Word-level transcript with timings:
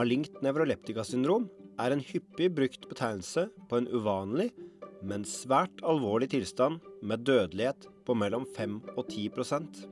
Malignt 0.00 0.38
nevroleptikasyndrom 0.40 1.42
er 1.82 1.92
en 1.92 2.00
hyppig 2.00 2.46
brukt 2.56 2.86
betegnelse 2.88 3.42
på 3.68 3.76
en 3.76 3.88
uvanlig, 3.92 4.46
men 5.04 5.26
svært 5.28 5.82
alvorlig 5.84 6.30
tilstand 6.32 6.78
med 7.04 7.26
dødelighet 7.28 7.84
på 8.08 8.14
mellom 8.16 8.46
5 8.56 8.78
og 8.94 9.10
10% 9.10 9.82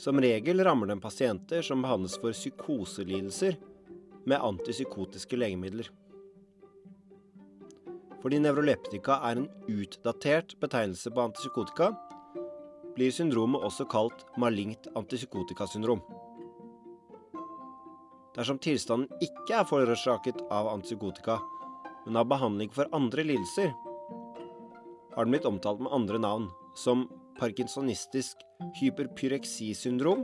Som 0.00 0.22
regel 0.24 0.64
rammer 0.64 0.88
den 0.88 1.02
pasienter 1.04 1.60
som 1.66 1.84
behandles 1.84 2.16
for 2.22 2.32
psykoselidelser 2.32 3.58
med 4.24 4.40
antipsykotiske 4.48 5.36
legemidler. 5.36 5.90
Fordi 8.22 8.40
nevroleptika 8.40 9.18
er 9.28 9.42
en 9.42 9.50
utdatert 9.68 10.56
betegnelse 10.62 11.12
på 11.12 11.26
antipsykotika, 11.28 11.92
blir 12.96 13.12
syndromet 13.12 13.68
også 13.68 13.84
kalt 13.90 14.24
malingt 14.40 14.88
antipsykotikasyndrom. 14.96 16.00
Dersom 18.38 18.60
tilstanden 18.62 19.10
ikke 19.18 19.56
er 19.58 19.66
forårsaket 19.66 20.44
av 20.54 20.68
antipsykotika, 20.70 21.40
men 22.04 22.20
av 22.20 22.28
behandling 22.30 22.70
for 22.70 22.86
andre 22.94 23.24
lidelser, 23.26 23.72
har 25.16 25.26
den 25.26 25.34
blitt 25.34 25.48
omtalt 25.48 25.80
med 25.82 25.90
andre 25.90 26.20
navn, 26.22 26.44
som 26.78 27.08
parkinsonistisk 27.40 28.44
hyperpyreksisyndrom, 28.78 30.22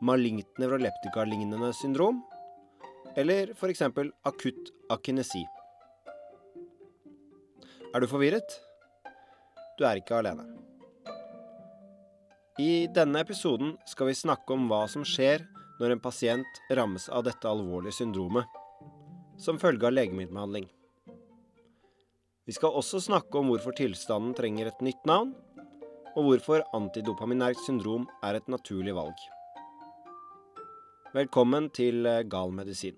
malignt 0.00 0.48
nevroleptika-lignende 0.62 1.74
syndrom, 1.76 2.22
eller 3.20 3.52
f.eks. 3.52 3.84
akutt 4.24 4.72
akinesi. 4.88 5.44
Er 7.92 8.00
du 8.00 8.08
forvirret? 8.08 8.56
Du 9.76 9.84
er 9.84 10.00
ikke 10.00 10.22
alene. 10.22 10.48
I 12.58 12.88
denne 12.96 13.20
episoden 13.20 13.76
skal 13.86 14.08
vi 14.08 14.16
snakke 14.16 14.56
om 14.56 14.70
hva 14.72 14.86
som 14.88 15.04
skjer 15.04 15.44
når 15.78 15.94
en 15.94 16.02
pasient 16.02 16.60
rammes 16.74 17.08
av 17.08 17.24
dette 17.26 17.48
alvorlige 17.48 18.00
syndromet, 18.00 18.46
som 19.38 19.60
følge 19.62 19.86
av 19.86 19.94
legemiddelbehandling. 19.94 20.66
Vi 22.48 22.54
skal 22.56 22.74
også 22.80 23.00
snakke 23.04 23.38
om 23.38 23.50
hvorfor 23.52 23.76
tilstanden 23.76 24.34
trenger 24.34 24.70
et 24.70 24.80
nytt 24.82 25.04
navn, 25.06 25.34
og 26.16 26.24
hvorfor 26.24 26.64
antidopaminært 26.74 27.60
syndrom 27.62 28.08
er 28.24 28.38
et 28.38 28.48
naturlig 28.50 28.94
valg. 28.96 29.18
Velkommen 31.14 31.68
til 31.72 32.08
eh, 32.08 32.24
Gal 32.28 32.50
medisin. 32.52 32.96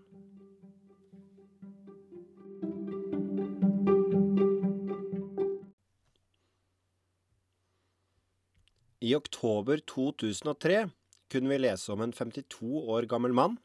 I 9.00 9.14
oktober 9.16 9.80
2003 9.88 10.84
kunne 11.30 11.52
vi 11.52 11.60
lese 11.60 11.92
om 11.94 12.02
en 12.04 12.12
52 12.12 12.84
år 12.90 13.06
gammel 13.10 13.34
mann 13.36 13.58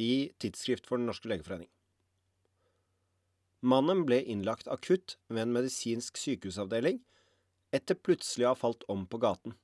i 0.00 0.32
Tidsskrift 0.38 0.86
for 0.86 1.00
Den 1.00 1.08
norske 1.10 1.28
legeforening. 1.30 1.68
Mannen 3.62 4.02
ble 4.06 4.18
innlagt 4.26 4.66
akutt 4.70 5.16
ved 5.30 5.44
en 5.44 5.52
medisinsk 5.54 6.18
sykehusavdeling 6.18 6.98
etter 7.72 7.94
plutselig 7.98 8.48
å 8.48 8.54
ha 8.54 8.58
falt 8.58 8.82
om 8.90 9.04
på 9.06 9.20
gaten. 9.22 9.54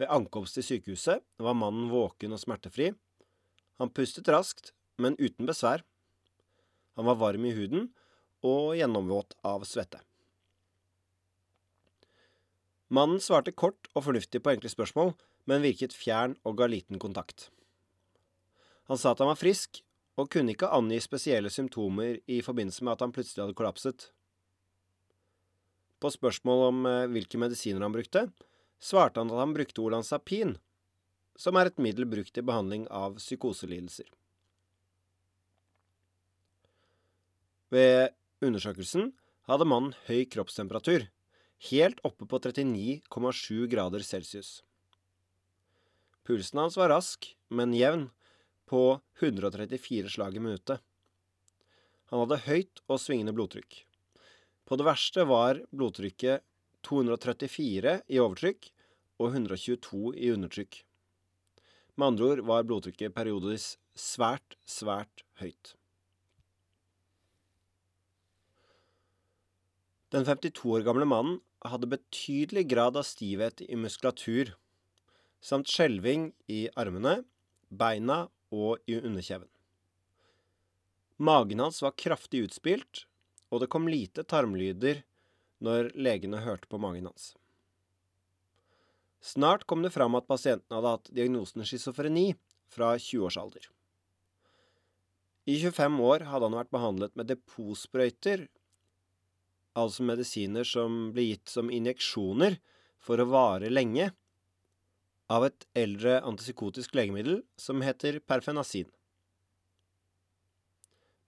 Ved 0.00 0.10
ankomst 0.10 0.56
til 0.56 0.66
sykehuset 0.66 1.22
var 1.38 1.56
mannen 1.58 1.90
våken 1.92 2.34
og 2.34 2.42
smertefri. 2.42 2.90
Han 3.78 3.92
pustet 3.94 4.28
raskt, 4.32 4.72
men 5.00 5.18
uten 5.20 5.48
besvær. 5.48 5.84
Han 6.96 7.06
var 7.06 7.20
varm 7.20 7.44
i 7.46 7.54
huden 7.54 7.90
og 8.44 8.74
gjennomvåt 8.80 9.36
av 9.46 9.66
svette. 9.68 10.00
Mannen 12.90 13.22
svarte 13.22 13.54
kort 13.54 13.86
og 13.94 14.08
fornuftig 14.08 14.42
på 14.42 14.50
enkle 14.50 14.70
spørsmål, 14.72 15.14
men 15.46 15.62
virket 15.62 15.94
fjern 15.94 16.34
og 16.42 16.58
ga 16.58 16.66
liten 16.70 16.98
kontakt. 17.02 17.48
Han 18.90 18.98
sa 18.98 19.12
at 19.12 19.22
han 19.22 19.30
var 19.30 19.38
frisk, 19.38 19.84
og 20.18 20.28
kunne 20.34 20.52
ikke 20.52 20.68
angi 20.74 20.98
spesielle 21.00 21.52
symptomer 21.54 22.18
i 22.28 22.40
forbindelse 22.42 22.84
med 22.84 22.96
at 22.96 23.04
han 23.04 23.12
plutselig 23.14 23.44
hadde 23.44 23.56
kollapset. 23.56 24.08
På 26.02 26.10
spørsmål 26.10 26.64
om 26.66 26.88
eh, 26.88 27.06
hvilke 27.12 27.38
medisiner 27.40 27.84
han 27.86 27.94
brukte, 27.94 28.26
svarte 28.82 29.22
han 29.22 29.30
at 29.30 29.38
han 29.38 29.54
brukte 29.54 29.84
Olanzapin, 29.84 30.56
som 31.38 31.56
er 31.56 31.70
et 31.70 31.78
middel 31.80 32.08
brukt 32.10 32.36
i 32.36 32.44
behandling 32.44 32.88
av 32.90 33.20
psykoselidelser. 33.20 34.10
Ved 37.70 38.10
undersøkelsen 38.42 39.12
hadde 39.46 39.68
mannen 39.68 39.94
høy 40.08 40.24
kroppstemperatur, 40.32 41.06
helt 41.68 42.00
oppe 42.06 42.26
på 42.26 42.38
39,7 42.38 43.66
grader 43.66 44.04
celsius. 44.06 44.62
Pulsen 46.24 46.62
hans 46.62 46.76
var 46.76 46.92
rask, 46.92 47.36
men 47.48 47.74
jevn, 47.76 48.08
på 48.70 49.00
134 49.18 50.08
slag 50.14 50.36
i 50.36 50.40
minuttet. 50.40 50.78
Han 52.10 52.22
hadde 52.22 52.44
høyt 52.44 52.82
og 52.86 53.00
svingende 53.02 53.34
blodtrykk. 53.34 53.80
På 54.62 54.78
det 54.78 54.86
verste 54.86 55.24
var 55.26 55.58
blodtrykket 55.74 56.44
234 56.86 57.96
i 58.06 58.20
overtrykk 58.22 58.70
og 59.18 59.34
122 59.34 60.14
i 60.14 60.30
undertrykk. 60.30 60.78
Med 61.98 62.12
andre 62.12 62.30
ord 62.30 62.44
var 62.46 62.68
blodtrykket 62.68 63.14
periodevis 63.16 63.74
svært, 63.98 64.54
svært 64.62 65.24
høyt. 65.42 65.74
Den 70.14 70.24
52 70.26 70.62
år 70.78 70.86
gamle 70.86 71.10
mannen 71.10 71.38
hadde 71.68 71.90
betydelig 71.90 72.66
grad 72.70 72.96
av 72.96 73.04
stivhet 73.04 73.60
i 73.60 73.76
muskulatur, 73.76 74.54
samt 75.40 75.68
skjelving 75.68 76.30
i 76.48 76.66
armene, 76.80 77.20
beina 77.68 78.26
og 78.50 78.80
i 78.90 78.96
underkjeven. 79.00 79.48
Magen 81.20 81.60
hans 81.60 81.82
var 81.84 81.96
kraftig 82.00 82.46
utspilt, 82.46 83.04
og 83.52 83.60
det 83.60 83.68
kom 83.72 83.88
lite 83.90 84.24
tarmlyder 84.24 85.02
når 85.60 85.90
legene 85.98 86.40
hørte 86.40 86.70
på 86.70 86.80
magen 86.80 87.10
hans. 87.10 87.34
Snart 89.20 89.66
kom 89.68 89.82
det 89.84 89.92
fram 89.92 90.16
at 90.16 90.28
pasienten 90.30 90.72
hadde 90.72 90.94
hatt 90.94 91.10
diagnosen 91.12 91.66
schizofreni 91.68 92.30
fra 92.72 92.94
20-årsalder. 92.96 93.66
I 95.50 95.58
25 95.60 96.00
år 96.06 96.24
hadde 96.30 96.48
han 96.48 96.56
vært 96.56 96.72
behandlet 96.72 97.16
med 97.18 97.28
depotsprøyter 97.28 98.46
altså 99.80 100.04
medisiner 100.06 100.66
som 100.66 101.10
blir 101.14 101.32
gitt 101.32 101.52
som 101.52 101.70
injeksjoner 101.72 102.58
for 103.00 103.20
å 103.20 103.28
vare 103.30 103.70
lenge, 103.72 104.10
av 105.30 105.44
et 105.46 105.66
eldre 105.78 106.16
antipsykotisk 106.26 106.96
legemiddel 106.98 107.44
som 107.54 107.82
heter 107.86 108.18
perfenasin. 108.18 108.88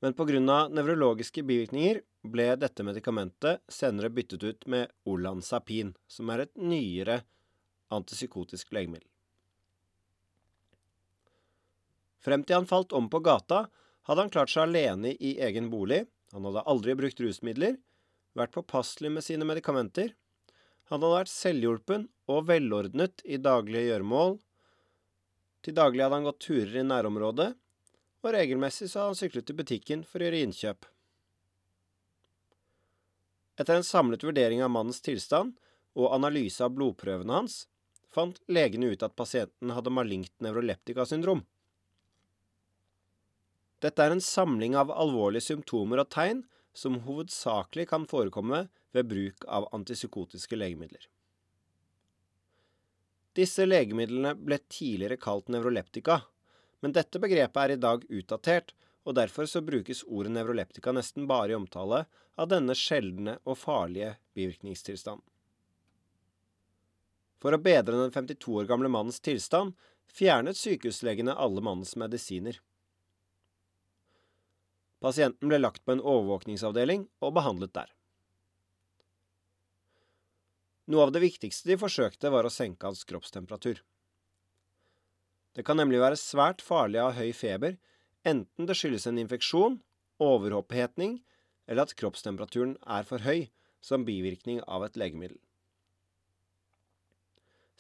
Men 0.03 0.17
pga. 0.19 0.41
nevrologiske 0.75 1.45
bivirkninger 1.47 2.01
ble 2.27 2.49
dette 2.59 2.83
medikamentet 2.83 3.63
senere 3.71 4.11
byttet 4.11 4.43
ut 4.43 4.67
med 4.67 4.91
Olanzapin, 5.07 5.95
som 6.11 6.31
er 6.35 6.43
et 6.43 6.57
nyere 6.59 7.21
antipsykotisk 7.95 8.73
legemiddel. 8.75 9.07
Frem 12.23 12.43
til 12.47 12.59
han 12.59 12.67
falt 12.67 12.93
om 12.95 13.09
på 13.11 13.23
gata, 13.23 13.69
hadde 14.07 14.25
han 14.25 14.31
klart 14.35 14.51
seg 14.51 14.67
alene 14.67 15.15
i 15.15 15.37
egen 15.43 15.71
bolig, 15.71 16.05
han 16.33 16.47
hadde 16.47 16.67
aldri 16.71 16.95
brukt 16.99 17.23
rusmidler, 17.23 17.79
vært 18.39 18.55
påpasselig 18.55 19.11
med 19.13 19.25
sine 19.25 19.47
medikamenter. 19.49 20.15
Han 20.91 21.01
hadde 21.01 21.17
vært 21.17 21.33
selvhjulpen 21.33 22.07
og 22.33 22.47
velordnet 22.49 23.25
i 23.25 23.39
daglige 23.41 23.91
gjøremål. 23.91 24.39
Til 25.63 25.77
daglig 25.77 26.05
hadde 26.05 26.19
han 26.19 26.27
gått 26.27 26.43
turer 26.45 26.81
i 26.81 26.87
nærområdet, 26.87 27.51
og 28.23 28.35
regelmessig 28.37 28.89
så 28.91 29.03
hadde 29.03 29.13
han 29.13 29.21
syklet 29.21 29.49
til 29.49 29.59
butikken 29.59 30.05
for 30.07 30.21
å 30.21 30.27
gjøre 30.29 30.43
innkjøp. 30.47 30.89
Etter 33.61 33.79
en 33.79 33.87
samlet 33.87 34.25
vurdering 34.25 34.63
av 34.65 34.73
mannens 34.75 35.03
tilstand 35.05 35.55
og 35.99 36.13
analyse 36.17 36.63
av 36.65 36.73
blodprøvene 36.75 37.43
hans, 37.43 37.67
fant 38.13 38.41
legene 38.53 38.93
ut 38.93 39.03
at 39.05 39.17
pasienten 39.17 39.73
hadde 39.73 39.93
malignt 39.93 40.33
nevroleptikasyndrom. 40.45 41.45
Dette 43.83 44.05
er 44.05 44.15
en 44.15 44.23
samling 44.23 44.77
av 44.79 44.93
alvorlige 44.95 45.49
symptomer 45.49 46.03
og 46.05 46.11
tegn 46.13 46.45
som 46.73 47.01
hovedsakelig 47.07 47.89
kan 47.89 48.07
forekomme 48.09 48.67
ved 48.93 49.09
bruk 49.09 49.45
av 49.49 49.69
antipsykotiske 49.77 50.57
legemidler. 50.57 51.09
Disse 53.37 53.65
legemidlene 53.65 54.35
ble 54.37 54.59
tidligere 54.69 55.17
kalt 55.21 55.49
nevroleptika, 55.53 56.21
men 56.85 56.93
dette 56.93 57.21
begrepet 57.23 57.61
er 57.63 57.75
i 57.75 57.81
dag 57.81 58.05
utdatert, 58.09 58.75
og 59.03 59.17
derfor 59.19 59.49
så 59.51 59.63
brukes 59.65 60.05
ordet 60.05 60.35
nevroleptika 60.35 60.93
nesten 60.95 61.27
bare 61.31 61.55
i 61.55 61.59
omtale 61.59 62.05
av 62.39 62.51
denne 62.53 62.75
sjeldne 62.79 63.39
og 63.43 63.59
farlige 63.59 64.15
bivirkningstilstanden. 64.37 65.25
For 67.43 67.57
å 67.57 67.59
bedre 67.59 67.99
den 67.99 68.13
52 68.15 68.61
år 68.61 68.69
gamle 68.71 68.91
mannens 68.93 69.19
tilstand 69.19 69.75
fjernet 70.13 70.59
sykehuslegene 70.61 71.35
alle 71.35 71.65
mannens 71.65 71.97
medisiner. 71.99 72.61
Pasienten 75.03 75.51
ble 75.51 75.59
lagt 75.59 75.83
på 75.85 75.97
en 75.97 76.03
overvåkningsavdeling 76.03 77.09
og 77.25 77.35
behandlet 77.35 77.75
der. 77.75 77.91
Noe 80.93 81.07
av 81.07 81.13
det 81.15 81.23
viktigste 81.23 81.71
de 81.71 81.79
forsøkte, 81.79 82.31
var 82.31 82.47
å 82.47 82.53
senke 82.53 82.87
hans 82.87 83.03
kroppstemperatur. 83.09 83.83
Det 85.53 85.65
kan 85.67 85.79
nemlig 85.79 86.01
være 86.03 86.19
svært 86.21 86.63
farlig 86.65 87.01
å 87.03 87.11
ha 87.11 87.17
høy 87.19 87.33
feber, 87.37 87.77
enten 88.27 88.69
det 88.69 88.77
skyldes 88.79 89.09
en 89.11 89.19
infeksjon, 89.21 89.81
overopphetning 90.23 91.19
eller 91.67 91.87
at 91.87 91.95
kroppstemperaturen 91.99 92.77
er 92.87 93.07
for 93.09 93.25
høy 93.27 93.49
som 93.83 94.07
bivirkning 94.07 94.63
av 94.71 94.87
et 94.87 94.99
legemiddel. 94.99 95.39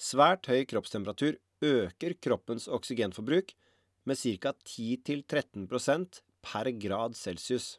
Svært 0.03 0.49
høy 0.51 0.65
kroppstemperatur 0.67 1.39
øker 1.63 2.17
kroppens 2.19 2.67
oksygenforbruk 2.67 3.55
med 4.11 4.19
ca. 4.19 4.55
10-13 4.67 5.69
per 6.43 6.71
grad 6.83 7.17
celsius. 7.17 7.79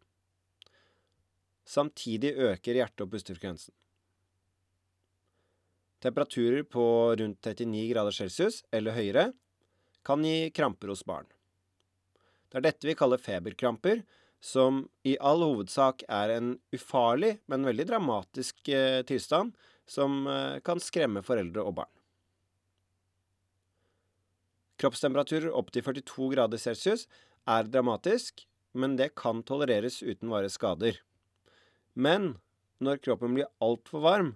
Samtidig 1.63 2.33
øker 2.33 2.79
hjerte- 2.79 3.05
og 3.05 3.11
pustefrekvensen. 3.11 3.73
Temperaturer 6.03 6.65
på 6.67 6.83
rundt 7.19 7.45
39 7.47 7.85
grader 7.93 8.11
celsius 8.11 8.63
eller 8.75 8.95
høyere 8.97 9.29
kan 10.03 10.23
gi 10.25 10.51
kramper 10.51 10.91
hos 10.91 11.05
barn. 11.07 11.29
Det 12.51 12.59
er 12.59 12.67
dette 12.67 12.89
vi 12.89 12.95
kaller 12.97 13.21
feberkramper, 13.21 14.03
som 14.43 14.83
i 15.07 15.15
all 15.23 15.39
hovedsak 15.45 16.03
er 16.11 16.33
en 16.35 16.49
ufarlig, 16.75 17.37
men 17.47 17.63
veldig 17.63 17.85
dramatisk 17.87 18.67
eh, 18.67 18.99
tilstand 19.07 19.55
som 19.87 20.27
eh, 20.27 20.59
kan 20.67 20.81
skremme 20.83 21.23
foreldre 21.23 21.63
og 21.63 21.77
barn. 21.79 21.93
Kroppstemperaturer 24.83 25.53
opp 25.55 25.71
til 25.71 25.85
42 25.85 26.27
grader 26.33 26.59
celsius 26.59 27.07
er 27.47 27.69
dramatisk, 27.71 28.43
men 28.73 28.97
det 28.97 29.13
kan 29.19 29.43
tolereres 29.45 30.01
uten 30.03 30.31
varige 30.33 30.53
skader. 30.55 30.99
Men 31.93 32.35
når 32.83 33.01
kroppen 33.05 33.37
blir 33.37 33.51
altfor 33.63 34.03
varm, 34.03 34.33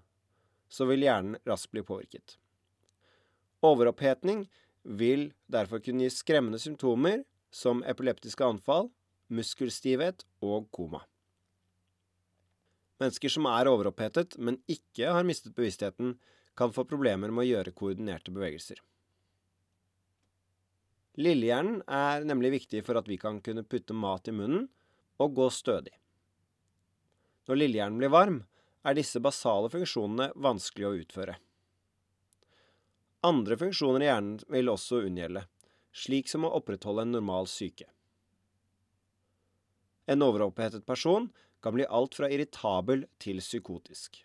så 0.69 0.87
vil 0.89 1.05
hjernen 1.05 1.39
raskt 1.47 1.71
bli 1.73 1.83
påvirket. 1.85 2.37
Overopphetning 3.65 4.45
vil 4.87 5.31
derfor 5.51 5.81
kunne 5.83 6.05
gi 6.05 6.13
skremmende 6.13 6.59
symptomer 6.61 7.23
som 7.51 7.83
epileptiske 7.87 8.45
anfall, 8.45 8.91
muskelstivhet 9.33 10.23
og 10.43 10.67
koma. 10.75 11.01
Mennesker 13.01 13.31
som 13.31 13.45
er 13.49 13.69
overopphetet, 13.69 14.37
men 14.41 14.59
ikke 14.69 15.11
har 15.13 15.25
mistet 15.27 15.55
bevisstheten, 15.57 16.15
kan 16.57 16.73
få 16.73 16.87
problemer 16.89 17.29
med 17.29 17.43
å 17.45 17.49
gjøre 17.51 17.75
koordinerte 17.77 18.33
bevegelser. 18.33 18.79
Lillehjernen 21.17 21.81
er 21.89 22.25
nemlig 22.29 22.51
viktig 22.59 22.83
for 22.85 22.99
at 22.99 23.07
vi 23.09 23.17
kan 23.17 23.39
kunne 23.41 23.65
putte 23.65 23.95
mat 23.97 24.29
i 24.29 24.35
munnen 24.35 24.67
og 25.17 25.33
gå 25.39 25.47
stødig. 25.53 25.95
Når 27.49 27.61
lillehjernen 27.63 27.97
blir 28.01 28.13
varm, 28.13 28.39
er 28.85 28.95
disse 28.95 29.19
basale 29.23 29.71
funksjonene 29.73 30.29
vanskelig 30.37 30.87
å 30.87 30.95
utføre. 31.01 31.37
Andre 33.27 33.57
funksjoner 33.59 34.05
i 34.05 34.09
hjernen 34.11 34.37
vil 34.53 34.69
også 34.71 35.01
unngjelde, 35.07 35.47
slik 35.91 36.29
som 36.29 36.45
å 36.45 36.53
opprettholde 36.59 37.07
en 37.07 37.15
normal 37.17 37.49
syke. 37.49 37.89
En 40.07 40.23
overopphetet 40.23 40.85
person 40.87 41.31
kan 41.65 41.73
bli 41.75 41.87
alt 41.89 42.15
fra 42.15 42.29
irritabel 42.31 43.07
til 43.19 43.41
psykotisk. 43.41 44.21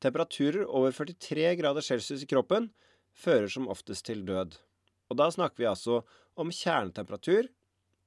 Temperaturer 0.00 0.64
over 0.64 0.96
43 0.96 1.52
grader 1.60 1.84
celsius 1.84 2.24
i 2.24 2.30
kroppen 2.30 2.70
fører 3.12 3.52
som 3.52 3.68
oftest 3.68 4.08
til 4.08 4.24
død. 4.24 4.56
Og 5.10 5.18
da 5.18 5.26
snakker 5.34 5.58
vi 5.58 5.68
altså 5.70 6.00
om 6.38 6.52
kjernetemperatur, 6.54 7.50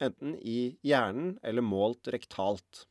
enten 0.04 0.38
i 0.40 0.76
hjernen 0.86 1.38
eller 1.44 1.66
målt 1.66 2.10
rektalt. 2.12 2.86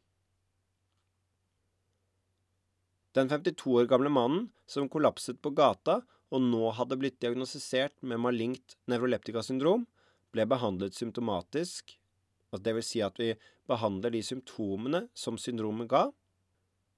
Den 3.17 3.29
52 3.29 3.73
år 3.82 3.88
gamle 3.91 4.12
mannen 4.12 4.47
som 4.69 4.88
kollapset 4.93 5.41
på 5.44 5.53
gata 5.56 6.00
og 6.32 6.41
nå 6.41 6.70
hadde 6.79 6.97
blitt 6.97 7.19
diagnostisert 7.20 7.99
med 8.00 8.23
malignt 8.25 8.76
nevroleptikasyndrom, 8.88 9.85
ble 10.32 10.47
behandlet 10.49 10.97
symptomatisk, 10.97 11.99
vil 12.53 12.85
si 12.85 13.03
at 13.05 13.19
vi 13.20 13.35
behandler 13.69 14.14
de 14.14 14.23
symptomene 14.25 15.06
som 15.17 15.37
syndromet 15.41 15.91
ga, 15.93 16.06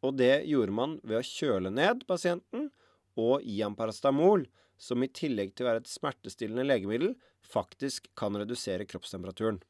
og 0.05 0.19
det 0.19 0.45
gjorde 0.47 0.75
man 0.77 0.99
ved 1.03 1.19
å 1.19 1.27
kjøle 1.27 1.73
ned 1.75 2.05
pasienten 2.07 2.69
og 3.19 3.43
gi 3.43 3.59
ham 3.63 3.75
paracetamol, 3.79 4.45
som 4.81 5.03
i 5.03 5.11
tillegg 5.11 5.55
til 5.55 5.67
å 5.67 5.71
være 5.71 5.85
et 5.85 5.91
smertestillende 5.91 6.67
legemiddel, 6.67 7.15
faktisk 7.45 8.11
kan 8.19 8.37
redusere 8.37 8.87
kroppstemperaturen. 8.89 9.61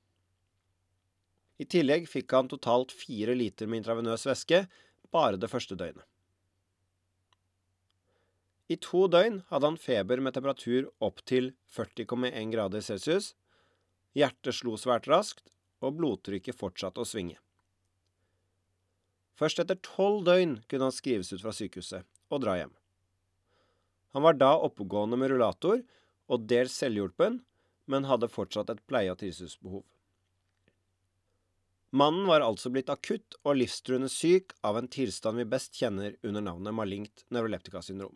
I 1.58 1.66
tillegg 1.70 2.08
fikk 2.10 2.32
han 2.34 2.50
totalt 2.50 2.94
fire 2.94 3.36
liter 3.36 3.70
med 3.70 3.82
intravenøs 3.82 4.26
væske 4.26 4.64
bare 5.14 5.38
det 5.38 5.50
første 5.52 5.78
døgnet. 5.78 6.06
I 8.72 8.78
to 8.80 9.04
døgn 9.12 9.42
hadde 9.50 9.68
han 9.68 9.80
feber 9.80 10.22
med 10.24 10.34
temperatur 10.34 10.88
opp 11.04 11.20
til 11.28 11.52
40,1 11.76 12.52
grader 12.54 12.82
celsius, 12.82 13.34
hjertet 14.16 14.56
slo 14.56 14.78
svært 14.80 15.08
raskt, 15.10 15.44
og 15.84 15.98
blodtrykket 15.98 16.56
fortsatte 16.56 17.02
å 17.02 17.08
svinge. 17.08 17.36
Først 19.36 19.60
etter 19.60 19.76
tolv 19.84 20.22
døgn 20.24 20.62
kunne 20.70 20.88
han 20.88 20.94
skrives 20.94 21.32
ut 21.34 21.42
fra 21.42 21.52
sykehuset 21.52 22.06
og 22.32 22.40
dra 22.44 22.56
hjem. 22.56 22.72
Han 24.14 24.22
var 24.22 24.38
da 24.38 24.52
oppegående 24.62 25.18
med 25.18 25.32
rullator 25.32 25.82
og 26.30 26.46
dels 26.50 26.76
selvhjulpen, 26.78 27.40
men 27.90 28.06
hadde 28.08 28.30
fortsatt 28.30 28.70
et 28.70 28.82
pleie- 28.88 29.12
og 29.12 29.18
tilsynsbehov. 29.20 29.82
Mannen 31.94 32.26
var 32.26 32.42
altså 32.42 32.72
blitt 32.74 32.90
akutt 32.90 33.36
og 33.44 33.58
livstruende 33.58 34.08
syk 34.10 34.54
av 34.66 34.78
en 34.78 34.88
tilstand 34.90 35.38
vi 35.38 35.46
best 35.46 35.76
kjenner 35.78 36.16
under 36.26 36.42
navnet 36.42 36.74
malignt 36.74 37.26
nevroleptikasyndrom. 37.34 38.14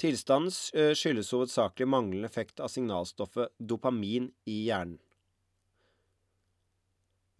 Tilstanden 0.00 0.52
eh, 0.74 0.92
skyldes 0.92 1.30
hovedsakelig 1.32 1.88
manglende 1.88 2.28
effekt 2.28 2.60
av 2.60 2.68
signalstoffet 2.72 3.54
dopamin 3.56 4.26
i 4.44 4.64
hjernen. 4.66 4.98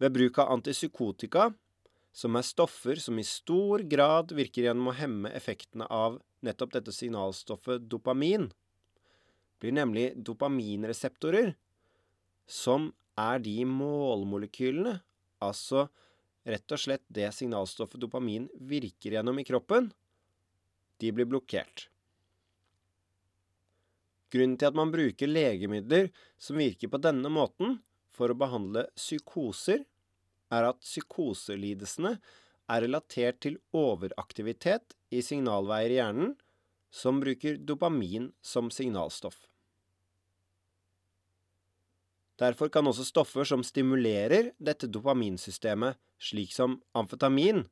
Ved 0.01 0.15
bruk 0.15 0.39
av 0.41 0.55
antipsykotika, 0.55 1.51
som 2.15 2.37
er 2.39 2.47
stoffer 2.47 2.99
som 3.03 3.19
i 3.19 3.25
stor 3.27 3.83
grad 3.91 4.31
virker 4.35 4.69
gjennom 4.69 4.93
å 4.93 4.95
hemme 4.95 5.31
effektene 5.35 5.87
av 5.91 6.21
nettopp 6.45 6.77
dette 6.77 6.93
signalstoffet 6.95 7.89
dopamin, 7.91 8.47
blir 9.59 9.75
nemlig 9.75 10.13
dopaminreseptorer, 10.15 11.55
som 12.47 12.93
er 13.19 13.41
de 13.43 13.57
målmolekylene, 13.67 14.99
altså 15.43 15.87
rett 16.47 16.71
og 16.71 16.79
slett 16.79 17.03
det 17.11 17.27
signalstoffet 17.35 17.99
dopamin 17.99 18.47
virker 18.63 19.17
gjennom 19.17 19.41
i 19.41 19.45
kroppen, 19.47 19.89
de 21.01 21.11
blir 21.11 21.27
blokkert. 21.27 21.89
Grunnen 24.31 24.55
til 24.59 24.69
at 24.69 24.77
man 24.77 24.91
bruker 24.93 25.31
legemidler 25.31 26.09
som 26.39 26.59
virker 26.59 26.91
på 26.91 27.01
denne 27.03 27.31
måten 27.31 27.79
for 28.15 28.31
å 28.31 28.39
behandle 28.39 28.85
psykoser, 28.95 29.83
er 30.53 30.69
at 30.69 30.81
psykoselidelsene 30.83 32.15
er 32.65 32.83
relatert 32.85 33.41
til 33.45 33.57
overaktivitet 33.75 34.95
i 35.13 35.21
signalveier 35.25 35.93
i 35.93 35.99
hjernen 35.99 36.33
som 36.95 37.19
bruker 37.21 37.57
dopamin 37.57 38.31
som 38.41 38.71
signalstoff. 38.71 39.45
Derfor 42.39 42.67
kan 42.71 42.87
også 42.87 43.05
stoffer 43.07 43.47
som 43.47 43.63
stimulerer 43.63 44.51
dette 44.59 44.89
dopaminsystemet, 44.91 45.95
slik 46.19 46.51
som 46.51 46.81
amfetamin, 46.95 47.63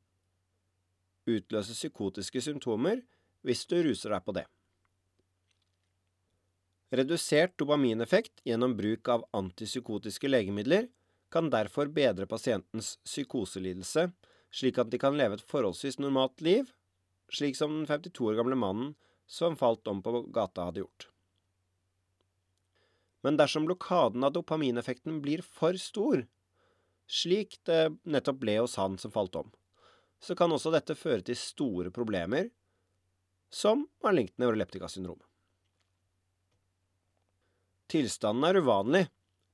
utløse 1.28 1.76
psykotiske 1.76 2.40
symptomer 2.44 3.02
hvis 3.44 3.64
du 3.68 3.76
ruser 3.84 4.14
deg 4.14 4.24
på 4.24 4.34
det. 4.36 4.44
Redusert 6.94 7.56
dopamineffekt 7.60 8.44
gjennom 8.46 8.76
bruk 8.78 9.08
av 9.10 9.24
antipsykotiske 9.36 10.30
legemidler 10.30 10.88
kan 11.34 11.50
derfor 11.50 11.90
bedre 11.90 12.28
pasientens 12.30 12.94
psykoselidelse, 13.02 14.06
slik 14.54 14.78
at 14.78 14.92
de 14.92 15.00
kan 15.02 15.16
leve 15.18 15.40
et 15.40 15.48
forholdsvis 15.50 15.98
normalt 15.98 16.44
liv, 16.46 16.70
slik 17.34 17.58
som 17.58 17.72
den 17.74 17.88
52 17.90 18.28
år 18.30 18.38
gamle 18.38 18.58
mannen 18.58 18.94
som 19.26 19.56
falt 19.58 19.86
om 19.90 20.02
på 20.04 20.22
gata 20.34 20.68
hadde 20.68 20.84
gjort. 20.84 21.08
Men 23.24 23.38
dersom 23.40 23.64
blokaden 23.66 24.24
av 24.24 24.34
dopamineffekten 24.36 25.22
blir 25.24 25.42
for 25.42 25.78
stor, 25.80 26.26
slik 27.08 27.56
det 27.66 27.96
nettopp 28.04 28.38
ble 28.42 28.58
hos 28.60 28.76
han 28.76 28.98
som 29.00 29.14
falt 29.14 29.34
om, 29.40 29.48
så 30.20 30.36
kan 30.36 30.52
også 30.52 30.70
dette 30.74 30.96
føre 30.96 31.24
til 31.24 31.38
store 31.40 31.90
problemer, 31.92 32.50
som 33.50 33.86
malignt 34.04 34.36
neuroleptikasyndrom. 34.38 35.18
Tilstanden 37.90 38.46
er 38.48 38.60
uvanlig, 38.60 39.04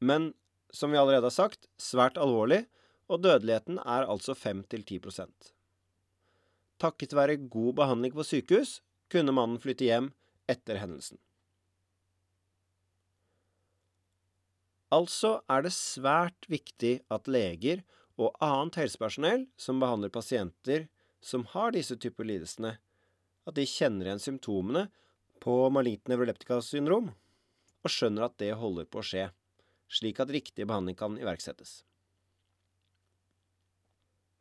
men 0.00 0.30
som 0.72 0.92
vi 0.92 0.98
allerede 1.00 1.26
har 1.28 1.34
sagt, 1.34 1.66
svært 1.80 2.18
alvorlig, 2.20 2.64
og 3.10 3.24
dødeligheten 3.24 3.80
er 3.82 4.06
altså 4.06 4.36
5-10% 4.38 5.50
Takket 6.80 7.12
være 7.12 7.40
god 7.52 7.74
behandling 7.82 8.14
på 8.16 8.24
sykehus 8.24 8.78
kunne 9.12 9.34
mannen 9.34 9.58
flytte 9.60 9.84
hjem 9.84 10.12
etter 10.48 10.78
hendelsen. 10.80 11.18
Altså 14.90 15.38
er 15.50 15.66
det 15.66 15.74
svært 15.76 16.48
viktig 16.50 16.96
at 17.14 17.28
leger 17.30 17.82
og 18.20 18.34
annet 18.42 18.80
helsepersonell 18.80 19.44
som 19.60 19.82
behandler 19.82 20.12
pasienter 20.14 20.88
som 21.22 21.44
har 21.52 21.74
disse 21.76 21.94
typer 22.00 22.26
lidelsene, 22.26 22.72
at 23.46 23.56
de 23.56 23.66
kjenner 23.68 24.08
igjen 24.08 24.22
symptomene 24.22 24.86
på 25.42 25.54
malignt 25.72 26.10
nevroleptikasyndrom 26.10 27.12
og 27.12 27.92
skjønner 27.92 28.26
at 28.26 28.36
det 28.40 28.56
holder 28.58 28.88
på 28.90 29.00
å 29.00 29.06
skje, 29.06 29.28
slik 29.90 30.20
at 30.22 30.30
riktig 30.30 30.66
behandling 30.66 30.96
kan 30.98 31.18
iverksettes. 31.18 31.80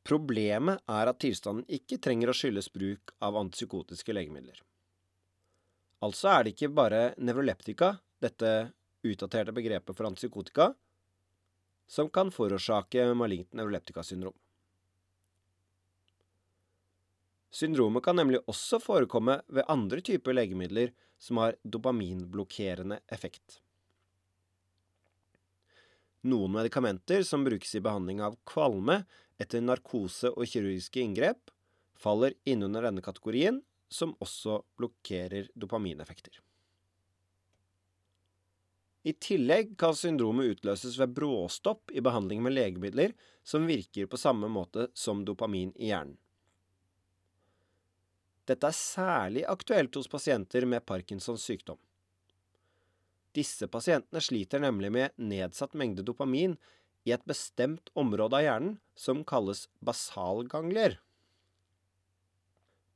Problemet 0.09 0.81
er 0.89 1.11
at 1.11 1.19
tilstanden 1.21 1.67
ikke 1.69 1.99
trenger 2.01 2.31
å 2.31 2.37
skyldes 2.37 2.71
bruk 2.73 3.13
av 3.21 3.37
antipsykotiske 3.37 4.13
legemidler. 4.15 4.61
Altså 6.05 6.31
er 6.31 6.45
det 6.45 6.55
ikke 6.55 6.71
bare 6.73 7.01
nevroleptika, 7.19 7.97
dette 8.23 8.71
utdaterte 9.05 9.53
begrepet 9.55 9.95
for 9.95 10.07
antipsykotika, 10.07 10.71
som 11.89 12.09
kan 12.13 12.31
forårsake 12.31 13.05
malignt 13.17 13.53
nevroleptika-syndrom. 13.57 14.35
Syndromet 17.49 18.05
kan 18.05 18.15
nemlig 18.15 18.43
også 18.47 18.77
forekomme 18.81 19.39
ved 19.49 19.65
andre 19.67 20.01
typer 20.05 20.37
legemidler 20.37 20.93
som 21.19 21.41
har 21.41 21.57
dopaminblokkerende 21.63 23.01
effekt. 23.09 23.59
Noen 26.27 26.51
medikamenter 26.51 27.23
som 27.23 27.43
brukes 27.43 27.75
i 27.75 27.81
behandling 27.81 28.19
av 28.21 28.35
kvalme 28.49 29.03
etter 29.39 29.63
narkose 29.63 30.33
og 30.33 30.47
kirurgiske 30.51 30.99
inngrep, 30.99 31.51
faller 31.95 32.35
innunder 32.43 32.83
denne 32.89 33.03
kategorien, 33.03 33.61
som 33.89 34.13
også 34.21 34.59
blokkerer 34.77 35.47
dopamineffekter. 35.55 36.41
I 39.07 39.13
tillegg 39.15 39.77
kan 39.79 39.95
syndromet 39.95 40.57
utløses 40.57 40.97
ved 40.99 41.15
bråstopp 41.15 41.91
i 41.95 42.03
behandling 42.03 42.43
med 42.43 42.53
legemidler 42.53 43.15
som 43.47 43.67
virker 43.67 44.09
på 44.11 44.19
samme 44.19 44.51
måte 44.51 44.89
som 44.93 45.23
dopamin 45.25 45.71
i 45.79 45.93
hjernen. 45.93 46.17
Dette 48.49 48.67
er 48.67 48.75
særlig 48.75 49.45
aktuelt 49.47 49.95
hos 49.95 50.09
pasienter 50.09 50.65
med 50.65 50.85
Parkinsons 50.85 51.45
sykdom. 51.45 51.77
Disse 53.35 53.67
pasientene 53.69 54.21
sliter 54.23 54.61
nemlig 54.63 54.91
med 54.91 55.15
nedsatt 55.21 55.75
mengde 55.77 56.05
dopamin 56.05 56.57
i 57.05 57.13
et 57.13 57.25
bestemt 57.29 57.91
område 57.93 58.39
av 58.39 58.45
hjernen 58.45 58.77
som 58.97 59.23
kalles 59.27 59.67
basalganglier. 59.85 60.97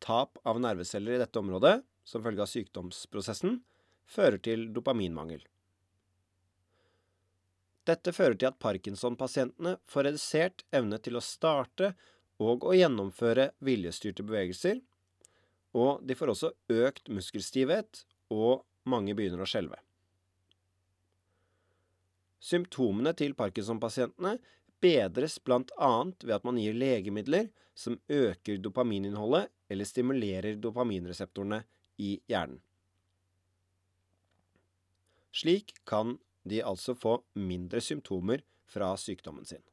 Tap 0.03 0.39
av 0.43 0.59
nerveceller 0.59 1.15
i 1.15 1.21
dette 1.21 1.39
området, 1.39 1.77
som 2.03 2.23
følge 2.25 2.43
av 2.43 2.51
sykdomsprosessen, 2.51 3.61
fører 4.09 4.41
til 4.43 4.67
dopaminmangel. 4.75 5.45
Dette 7.87 8.13
fører 8.15 8.35
til 8.39 8.49
at 8.49 8.59
Parkinson-pasientene 8.63 9.77
får 9.91 10.07
redusert 10.07 10.65
evne 10.75 10.99
til 11.03 11.19
å 11.19 11.23
starte 11.23 11.93
og 12.43 12.63
å 12.67 12.75
gjennomføre 12.75 13.49
viljestyrte 13.63 14.25
bevegelser, 14.27 14.79
og 15.75 16.03
de 16.05 16.15
får 16.15 16.31
også 16.33 16.51
økt 16.71 17.09
muskelstivhet, 17.11 18.05
og 18.31 18.63
mange 18.87 19.15
begynner 19.17 19.43
å 19.43 19.49
skjelve. 19.49 19.79
Symptomene 22.43 23.13
til 23.15 23.35
Parkinson-pasientene 23.39 24.35
bedres 24.83 25.37
bl.a. 25.39 25.93
ved 26.23 26.35
at 26.35 26.43
man 26.43 26.59
gir 26.59 26.75
legemidler 26.75 27.47
som 27.73 27.95
øker 28.11 28.59
dopamininnholdet 28.59 29.47
eller 29.71 29.87
stimulerer 29.87 30.59
dopaminreseptorene 30.59 31.63
i 32.03 32.17
hjernen. 32.27 32.59
Slik 35.33 35.73
kan 35.89 36.17
de 36.43 36.59
altså 36.61 36.93
få 36.99 37.21
mindre 37.33 37.81
symptomer 37.81 38.43
fra 38.69 38.91
sykdommen 38.99 39.47
sin. 39.47 39.63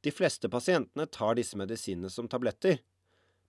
De 0.00 0.10
fleste 0.10 0.48
pasientene 0.48 1.06
tar 1.12 1.36
disse 1.36 1.58
medisinene 1.60 2.10
som 2.10 2.28
tabletter, 2.28 2.80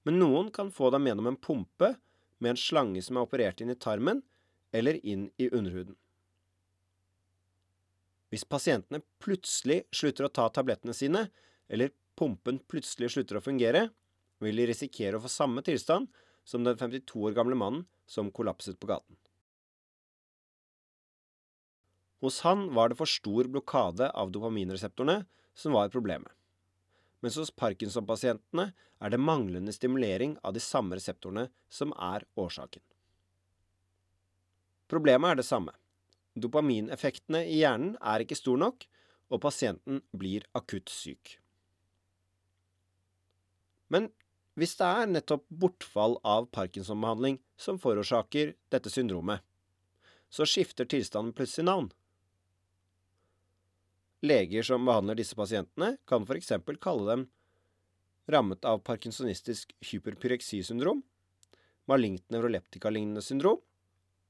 men 0.03 0.19
noen 0.19 0.51
kan 0.51 0.71
få 0.73 0.91
dem 0.91 1.07
gjennom 1.07 1.31
en 1.31 1.39
pumpe 1.39 1.93
med 2.41 2.53
en 2.53 2.59
slange 2.59 3.01
som 3.05 3.17
er 3.17 3.25
operert 3.25 3.63
inn 3.63 3.71
i 3.71 3.79
tarmen 3.79 4.19
eller 4.75 4.99
inn 5.05 5.29
i 5.39 5.47
underhuden. 5.49 5.95
Hvis 8.31 8.47
pasientene 8.47 9.03
plutselig 9.19 9.83
slutter 9.91 10.27
å 10.27 10.31
ta 10.31 10.47
tablettene 10.49 10.95
sine, 10.95 11.25
eller 11.67 11.91
pumpen 12.15 12.61
plutselig 12.71 13.11
slutter 13.13 13.39
å 13.39 13.43
fungere, 13.43 13.89
vil 14.41 14.57
de 14.57 14.67
risikere 14.71 15.19
å 15.19 15.23
få 15.23 15.31
samme 15.31 15.63
tilstand 15.65 16.07
som 16.47 16.63
den 16.65 16.79
52 16.79 17.27
år 17.27 17.35
gamle 17.37 17.57
mannen 17.59 17.85
som 18.09 18.31
kollapset 18.33 18.79
på 18.79 18.89
gaten. 18.89 19.19
Hos 22.21 22.41
han 22.45 22.69
var 22.77 22.89
det 22.89 22.99
for 22.99 23.09
stor 23.09 23.49
blokade 23.49 24.07
av 24.13 24.31
dopaminreseptorene 24.33 25.25
som 25.57 25.75
var 25.75 25.91
problemet 25.93 26.31
mens 27.21 27.37
hos 27.37 27.53
Parkinson-pasientene 27.53 28.71
er 29.01 29.13
det 29.13 29.21
manglende 29.21 29.73
stimulering 29.73 30.35
av 30.45 30.55
de 30.57 30.63
samme 30.63 30.97
reseptorene 30.97 31.47
som 31.69 31.93
er 31.93 32.25
årsaken. 32.39 32.81
Problemet 34.91 35.31
er 35.31 35.39
det 35.39 35.47
samme. 35.47 35.73
Dopamineffektene 36.39 37.43
i 37.49 37.59
hjernen 37.59 37.97
er 37.99 38.23
ikke 38.23 38.37
stor 38.39 38.59
nok, 38.61 38.85
og 39.31 39.41
pasienten 39.43 40.01
blir 40.15 40.45
akutt 40.57 40.91
syk. 40.91 41.37
Men 43.91 44.09
hvis 44.59 44.75
det 44.79 44.87
er 44.87 45.09
nettopp 45.11 45.45
bortfall 45.47 46.17
av 46.27 46.47
Parkinson-behandling 46.55 47.39
som 47.59 47.79
forårsaker 47.79 48.53
dette 48.71 48.91
syndromet, 48.91 49.43
så 50.31 50.47
skifter 50.47 50.87
tilstanden 50.87 51.35
plutselig 51.35 51.67
navn. 51.67 51.89
Leger 54.23 54.63
som 54.63 54.85
behandler 54.85 55.17
disse 55.19 55.35
pasientene, 55.35 55.95
kan 56.07 56.27
for 56.27 56.39
eksempel 56.39 56.77
kalle 56.79 57.07
dem 57.09 57.27
rammet 58.31 58.63
av 58.67 58.83
parkinsonistisk 58.85 59.73
hyperpyreksisyndrom, 59.89 61.01
malignt 61.89 62.27
neuroleptika-lignende 62.31 63.23
syndrom 63.25 63.59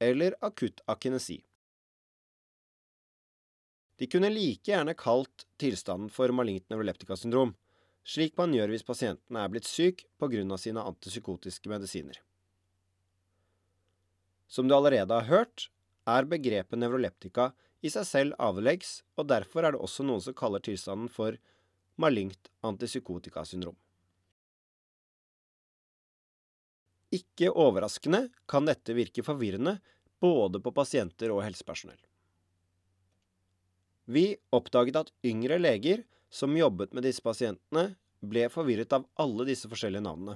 eller 0.02 0.38
akutt 0.42 0.82
akinesi. 0.90 1.42
De 4.02 4.08
kunne 4.10 4.32
like 4.34 4.66
gjerne 4.66 4.96
kalt 4.98 5.44
tilstanden 5.62 6.10
for 6.10 6.34
malignt 6.34 6.66
nevroleptika-syndrom, 6.74 7.52
slik 8.02 8.34
man 8.40 8.56
gjør 8.56 8.74
hvis 8.74 8.88
pasienten 8.88 9.38
er 9.38 9.52
blitt 9.54 9.70
syk 9.70 10.08
av 10.18 10.58
sine 10.58 10.82
antipsykotiske 10.82 11.70
medisiner. 11.70 12.18
Som 14.50 14.66
du 14.68 14.74
allerede 14.74 15.14
har 15.14 15.30
hørt, 15.30 15.70
er 16.10 16.26
begrepet 16.26 16.82
nevroleptika 16.82 17.52
i 17.86 17.94
seg 17.94 18.10
selv 18.10 18.42
avleggs, 18.42 19.04
og 19.22 19.30
derfor 19.30 19.70
er 19.70 19.78
det 19.78 19.86
også 19.86 20.02
noen 20.02 20.26
som 20.26 20.34
kaller 20.34 20.66
tilstanden 20.66 21.08
for 21.08 21.38
malignt 22.02 22.50
antipsykotika-syndrom. 22.66 23.78
Ikke 27.14 27.54
overraskende 27.54 28.32
kan 28.50 28.66
dette 28.66 28.98
virke 28.98 29.22
forvirrende 29.22 29.78
både 30.18 30.58
på 30.58 30.74
pasienter 30.74 31.30
og 31.30 31.46
helsepersonell. 31.46 32.02
Vi 34.12 34.36
oppdaget 34.52 34.98
at 35.00 35.12
yngre 35.24 35.60
leger 35.62 36.04
som 36.32 36.56
jobbet 36.58 36.96
med 36.96 37.06
disse 37.08 37.24
pasientene, 37.24 37.94
ble 38.22 38.46
forvirret 38.54 38.92
av 38.94 39.08
alle 39.22 39.48
disse 39.48 39.70
forskjellige 39.70 40.04
navnene. 40.06 40.36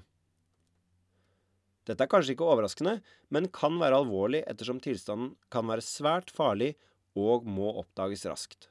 Dette 1.85 2.01
er 2.01 2.09
kanskje 2.09 2.33
ikke 2.33 2.47
overraskende, 2.49 2.95
men 3.29 3.51
kan 3.53 3.75
være 3.77 3.99
alvorlig 4.01 4.41
ettersom 4.49 4.79
tilstanden 4.81 5.35
kan 5.53 5.67
være 5.69 5.85
svært 5.85 6.31
farlig 6.33 6.71
og 7.19 7.45
må 7.45 7.69
oppdages 7.83 8.25
raskt. 8.25 8.69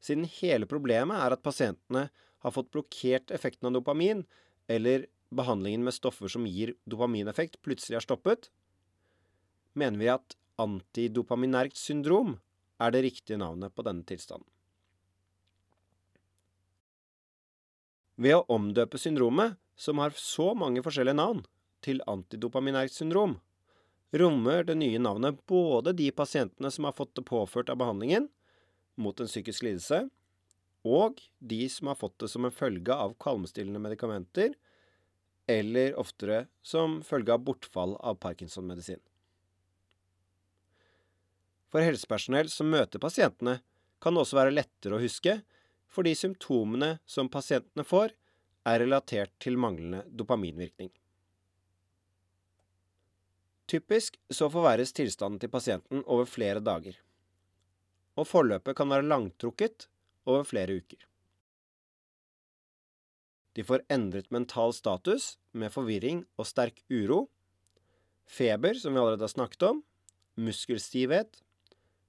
Siden 0.00 0.24
hele 0.38 0.68
problemet 0.68 1.20
er 1.20 1.36
at 1.36 1.44
pasientene 1.44 2.06
har 2.40 2.54
fått 2.54 2.70
blokkert 2.72 3.34
effekten 3.36 3.68
av 3.68 3.76
dopamin, 3.76 4.24
eller 4.70 5.10
behandlingen 5.34 5.84
med 5.84 5.94
stoffer 5.94 6.30
som 6.32 6.46
gir 6.48 6.72
dopamineffekt, 6.88 7.60
plutselig 7.60 7.98
har 7.98 8.06
stoppet, 8.06 8.48
mener 9.76 10.00
vi 10.00 10.08
at 10.10 10.38
antidopaminært 10.60 11.78
syndrom 11.78 12.36
er 12.80 12.94
det 12.94 13.04
riktige 13.06 13.40
navnet 13.40 13.74
på 13.74 13.84
denne 13.86 14.06
tilstanden. 14.08 14.48
Ved 18.20 18.36
å 18.36 18.44
omdøpe 18.52 19.00
syndromet, 19.00 19.56
som 19.80 20.00
har 20.02 20.12
så 20.20 20.50
mange 20.58 20.82
forskjellige 20.84 21.16
navn, 21.16 21.40
til 21.80 22.02
antidopaminergt 22.10 22.92
syndrom, 22.92 23.38
rommer 24.12 24.66
det 24.68 24.76
nye 24.76 25.00
navnet 25.00 25.38
både 25.48 25.94
de 25.96 26.10
pasientene 26.12 26.68
som 26.74 26.84
har 26.84 26.96
fått 26.98 27.14
det 27.16 27.24
påført 27.24 27.70
av 27.72 27.78
behandlingen 27.80 28.28
mot 29.00 29.20
en 29.20 29.30
psykisk 29.30 29.64
lidelse, 29.64 30.02
og 30.84 31.20
de 31.38 31.62
som 31.72 31.88
har 31.88 31.96
fått 32.00 32.18
det 32.20 32.28
som 32.32 32.44
en 32.44 32.52
følge 32.52 32.92
av 32.92 33.14
kvalmestillende 33.20 33.80
medikamenter, 33.80 34.52
eller 35.50 35.96
oftere 35.98 36.44
som 36.62 37.00
følge 37.06 37.34
av 37.34 37.44
bortfall 37.46 37.96
av 38.04 38.20
Parkinson-medisin. 38.22 39.00
For 41.70 41.86
helsepersonell 41.86 42.50
som 42.50 42.70
møter 42.70 43.02
pasientene, 43.02 43.60
kan 44.02 44.16
det 44.16 44.24
også 44.24 44.38
være 44.38 44.54
lettere 44.54 44.96
å 44.96 45.02
huske, 45.02 45.40
fordi 45.90 46.14
symptomene 46.18 46.96
som 47.06 47.30
pasientene 47.30 47.84
får, 47.86 48.14
er 48.66 48.82
relatert 48.82 49.32
til 49.42 49.58
manglende 49.58 50.02
dopaminvirkning. 50.10 50.90
Typisk 53.70 54.18
så 54.34 54.48
forverres 54.50 54.92
tilstanden 54.96 55.38
til 55.42 55.52
pasienten 55.52 56.02
over 56.10 56.26
flere 56.26 56.62
dager, 56.64 56.96
og 58.18 58.26
forløpet 58.26 58.76
kan 58.76 58.90
være 58.90 59.06
langtrukket 59.06 59.86
over 60.26 60.42
flere 60.48 60.80
uker. 60.82 61.06
De 63.54 63.64
får 63.66 63.84
endret 63.90 64.30
mental 64.30 64.74
status 64.74 65.36
med 65.52 65.72
forvirring 65.74 66.24
og 66.38 66.46
sterk 66.46 66.82
uro. 66.90 67.24
Feber, 68.30 68.76
som 68.78 68.94
vi 68.94 69.00
allerede 69.02 69.26
har 69.26 69.32
snakket 69.32 69.66
om. 69.66 69.80
Muskelstivhet. 70.38 71.40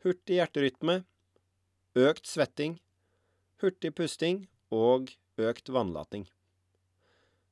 Hurtig 0.01 0.39
hjerterytme. 0.39 1.03
Økt 1.93 2.25
svetting. 2.25 2.79
Hurtig 3.61 3.91
pusting 3.93 4.47
og 4.73 5.11
økt 5.37 5.69
vannlating. 5.69 6.23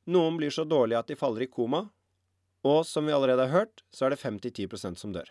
Noen 0.09 0.39
blir 0.39 0.49
så 0.49 0.65
dårlige 0.65 1.03
at 1.03 1.11
de 1.11 1.17
faller 1.19 1.45
i 1.45 1.49
koma, 1.51 1.83
og 2.65 2.79
som 2.89 3.05
vi 3.05 3.13
allerede 3.13 3.45
har 3.45 3.53
hørt, 3.53 3.83
så 3.93 4.07
er 4.07 4.15
det 4.15 4.23
5-10% 4.23 4.97
som 4.97 5.13
dør. 5.13 5.29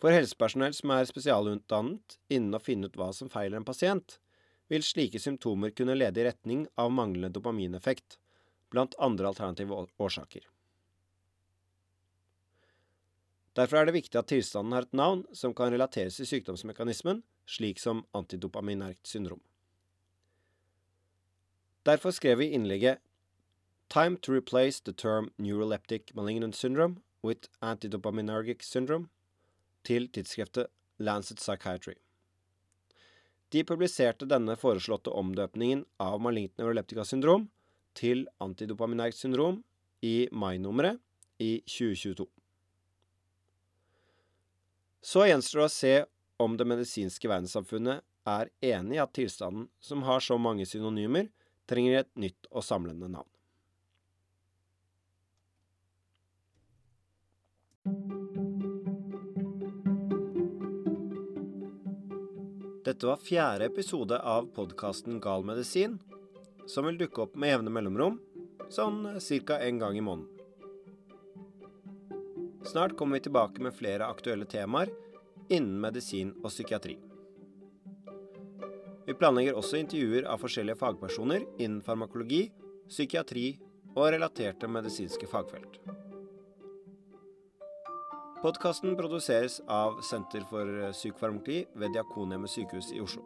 For 0.00 0.16
helsepersonell 0.16 0.72
som 0.76 0.94
er 0.96 1.04
spesialutdannet 1.08 2.16
innen 2.32 2.56
å 2.56 2.62
finne 2.64 2.88
ut 2.88 2.96
hva 2.96 3.10
som 3.12 3.28
feiler 3.32 3.60
en 3.60 3.68
pasient, 3.68 4.18
vil 4.72 4.84
slike 4.84 5.20
symptomer 5.20 5.76
kunne 5.76 5.98
lede 6.00 6.22
i 6.22 6.26
retning 6.30 6.64
av 6.80 6.96
manglende 6.96 7.36
dopamineffekt, 7.36 8.16
blant 8.72 8.96
andre 8.96 9.28
alternative 9.28 9.84
årsaker. 10.00 10.48
Derfor 13.54 13.76
er 13.78 13.86
det 13.86 13.94
viktig 13.94 14.18
at 14.18 14.30
tilstanden 14.32 14.74
har 14.74 14.86
et 14.86 14.96
navn 14.96 15.22
som 15.32 15.54
kan 15.54 15.70
relateres 15.72 16.16
til 16.18 16.26
sykdomsmekanismen, 16.26 17.22
slik 17.46 17.78
som 17.78 18.02
antidopaminerkt 18.14 19.06
syndrom. 19.06 19.40
Derfor 21.86 22.10
skrev 22.10 22.38
vi 22.38 22.54
innlegget 22.56 22.98
Time 23.90 24.16
to 24.16 24.32
replace 24.32 24.80
the 24.80 24.92
term 24.92 25.30
neuroleptic 25.38 26.14
malignant 26.14 26.56
syndrome 26.56 27.02
with 27.22 27.48
antidopaminergic 27.62 28.64
syndrome 28.64 29.08
til 29.84 30.08
tidsskriftet 30.08 30.66
Lancet 30.98 31.36
Psychiatry. 31.36 31.94
De 33.52 33.62
publiserte 33.64 34.26
denne 34.26 34.56
foreslåtte 34.58 35.12
omdøpningen 35.14 35.84
av 36.00 36.18
malignt 36.20 36.56
neuroleptika 36.58 37.04
syndrom 37.04 37.50
til 37.94 38.26
antidopaminergt 38.42 39.20
syndrom 39.20 39.60
i 40.02 40.28
mai-nummeret 40.32 40.98
i 41.38 41.60
2022. 41.68 42.26
Så 45.04 45.26
gjenstår 45.28 45.58
det 45.58 45.64
å 45.68 45.72
se 45.72 45.94
om 46.40 46.54
det 46.56 46.64
medisinske 46.64 47.28
verdenssamfunnet 47.28 48.00
er 48.24 48.48
enig 48.64 48.96
i 48.96 49.02
at 49.02 49.12
tilstanden, 49.12 49.66
som 49.76 50.02
har 50.08 50.24
så 50.24 50.38
mange 50.40 50.64
synonymer, 50.64 51.28
trenger 51.68 51.98
et 51.98 52.10
nytt 52.16 52.48
og 52.48 52.64
samlende 52.64 53.10
navn. 53.12 53.28
Dette 62.84 63.08
var 63.08 63.20
fjerde 63.20 63.68
episode 63.68 64.16
av 64.16 64.48
podkasten 64.56 65.20
Gal 65.20 65.44
medisin, 65.44 65.98
som 66.64 66.88
vil 66.88 67.00
dukke 67.04 67.26
opp 67.26 67.36
med 67.36 67.52
jevne 67.52 67.72
mellomrom, 67.76 68.22
sånn 68.72 69.18
ca. 69.20 69.60
en 69.60 69.84
gang 69.84 70.00
i 70.00 70.04
måneden. 70.04 70.33
Snart 72.64 72.96
kommer 72.96 73.18
vi 73.18 73.20
tilbake 73.20 73.62
med 73.62 73.74
flere 73.74 74.06
aktuelle 74.06 74.46
temaer 74.48 74.88
innen 75.48 75.80
medisin 75.80 76.30
og 76.42 76.48
psykiatri. 76.48 76.96
Vi 79.04 79.14
planlegger 79.20 79.58
også 79.60 79.76
intervjuer 79.82 80.24
av 80.24 80.40
forskjellige 80.40 80.80
fagpersoner 80.80 81.44
innen 81.58 81.82
farmakologi, 81.84 82.48
psykiatri 82.88 83.58
og 83.94 84.08
relaterte 84.14 84.68
medisinske 84.68 85.26
fagfelt. 85.28 85.78
Podkasten 88.44 88.96
produseres 88.96 89.60
av 89.68 90.00
Senter 90.04 90.44
for 90.48 90.92
psykofarmakologi 90.92 91.66
ved 91.80 91.92
Diakonhjemmet 91.96 92.50
sykehus 92.52 92.92
i 92.96 93.00
Oslo. 93.04 93.22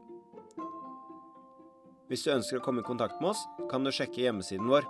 Hvis 2.08 2.24
du 2.24 2.30
ønsker 2.32 2.56
å 2.58 2.64
komme 2.64 2.80
i 2.82 2.86
kontakt 2.86 3.20
med 3.20 3.30
oss, 3.34 3.42
kan 3.70 3.84
du 3.84 3.90
sjekke 3.94 4.22
hjemmesiden 4.22 4.70
vår 4.70 4.84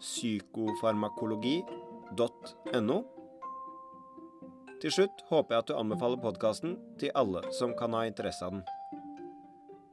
psykofarmakologi.no. 0.00 2.98
Til 4.82 4.92
slutt 4.92 5.22
håper 5.30 5.54
jeg 5.54 5.64
at 5.64 5.70
du 5.70 5.78
anbefaler 5.78 6.20
podkasten 6.20 6.76
til 7.00 7.14
alle 7.16 7.40
som 7.56 7.72
kan 7.78 7.96
ha 7.96 8.04
interesse 8.08 8.44
av 8.44 8.58
den. 8.58 8.64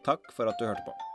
Takk 0.04 0.32
for 0.36 0.52
at 0.52 0.60
du 0.60 0.68
hørte 0.68 0.84
på. 0.84 1.13